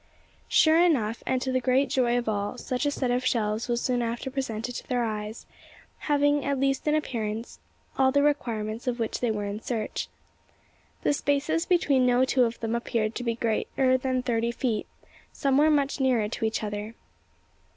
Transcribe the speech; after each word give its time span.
Sure 0.47 0.79
enough, 0.83 1.21
and 1.27 1.43
to 1.43 1.51
the 1.51 1.59
great 1.59 1.87
joy 1.87 2.17
of 2.17 2.27
all, 2.27 2.57
such 2.57 2.87
a 2.87 2.89
set 2.89 3.11
of 3.11 3.23
shelves 3.23 3.67
was 3.67 3.79
soon 3.83 4.01
after 4.01 4.31
presented 4.31 4.73
to 4.73 4.87
their 4.87 5.03
eyes 5.03 5.45
having, 6.09 6.43
at 6.43 6.59
least 6.59 6.87
in 6.87 6.95
appearance, 6.95 7.59
all 7.99 8.11
the 8.11 8.23
requirements 8.23 8.87
of 8.87 8.97
which 8.99 9.19
they 9.19 9.29
were 9.29 9.45
in 9.45 9.61
search. 9.61 10.07
The 11.03 11.13
spaces 11.13 11.67
between 11.67 12.07
no 12.07 12.25
two 12.25 12.45
of 12.45 12.59
them 12.61 12.73
appeared 12.73 13.13
to 13.13 13.23
be 13.23 13.35
greater 13.35 13.95
than 13.95 14.23
thirty 14.23 14.51
feet, 14.51 14.87
some 15.31 15.55
were 15.59 15.69
much 15.69 15.99
nearer 15.99 16.27
to 16.27 16.45
each 16.45 16.63
other. 16.63 16.95